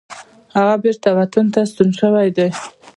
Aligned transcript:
هغه 0.57 0.75
بیرته 0.83 1.09
وطن 1.17 1.45
ته 1.53 1.59
ستون 1.71 1.89
شوی 1.99 2.29
دی. 2.37 2.47